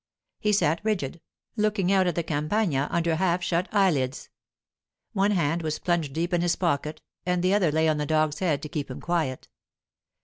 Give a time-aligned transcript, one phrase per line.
[0.39, 1.21] He sat rigid,
[1.55, 4.29] looking out at the Campagna under half shut eyelids.
[5.13, 8.39] One hand was plunged deep in his pocket and the other lay on the dog's
[8.39, 9.47] head to keep him quiet.